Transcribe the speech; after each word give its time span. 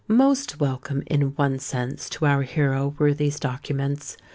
Most 0.07 0.59
welcome, 0.59 1.03
in 1.05 1.35
one 1.35 1.59
sense, 1.59 2.09
to 2.09 2.25
our 2.25 2.41
hero 2.41 2.95
were 2.97 3.13
these 3.13 3.39
documents. 3.39 4.17